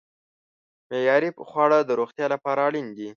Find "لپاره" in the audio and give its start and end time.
2.33-2.59